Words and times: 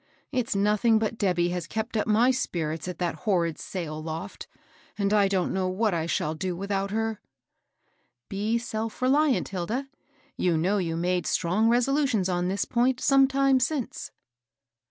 It's 0.31 0.55
nothing 0.55 0.97
but 0.97 1.19
Debby 1.19 1.49
has 1.49 1.67
kept 1.67 1.95
up 1.95 2.07
my 2.07 2.31
spirits 2.31 2.87
at 2.87 2.97
that 2.97 3.13
horrid 3.29 3.59
sail 3.59 4.01
loft, 4.01 4.47
and 4.97 5.13
I 5.13 5.27
don't 5.27 5.53
know 5.53 5.67
what 5.67 5.93
I 5.93 6.07
shall 6.07 6.33
do 6.33 6.55
without 6.55 6.89
her."" 6.89 7.19
Be 8.27 8.57
self 8.57 8.99
reliant, 9.03 9.49
Hilda. 9.49 9.89
You 10.37 10.57
know 10.57 10.79
you 10.79 10.97
made 10.97 11.27
strong 11.27 11.69
resolutions 11.69 12.29
on 12.29 12.47
this 12.47 12.65
point 12.65 12.99
some 12.99 13.27
time 13.27 13.59
since." 13.59 14.09